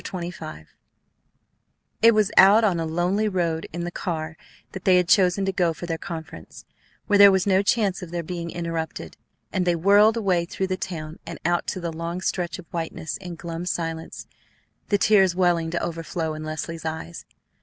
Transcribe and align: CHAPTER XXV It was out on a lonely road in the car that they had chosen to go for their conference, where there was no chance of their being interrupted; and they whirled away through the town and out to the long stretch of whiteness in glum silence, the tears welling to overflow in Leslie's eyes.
CHAPTER 0.03 0.17
XXV 0.29 0.65
It 2.01 2.15
was 2.15 2.31
out 2.35 2.63
on 2.63 2.79
a 2.79 2.87
lonely 2.87 3.29
road 3.29 3.67
in 3.71 3.83
the 3.83 3.91
car 3.91 4.35
that 4.71 4.83
they 4.83 4.97
had 4.97 5.07
chosen 5.07 5.45
to 5.45 5.51
go 5.51 5.73
for 5.75 5.85
their 5.85 5.99
conference, 5.99 6.65
where 7.05 7.19
there 7.19 7.31
was 7.31 7.45
no 7.45 7.61
chance 7.61 8.01
of 8.01 8.09
their 8.09 8.23
being 8.23 8.49
interrupted; 8.49 9.15
and 9.53 9.63
they 9.63 9.75
whirled 9.75 10.17
away 10.17 10.45
through 10.45 10.65
the 10.65 10.75
town 10.75 11.19
and 11.27 11.37
out 11.45 11.67
to 11.67 11.79
the 11.79 11.93
long 11.93 12.19
stretch 12.19 12.57
of 12.57 12.65
whiteness 12.73 13.17
in 13.17 13.35
glum 13.35 13.67
silence, 13.67 14.25
the 14.89 14.97
tears 14.97 15.35
welling 15.35 15.69
to 15.69 15.83
overflow 15.83 16.33
in 16.33 16.43
Leslie's 16.43 16.83
eyes. 16.83 17.23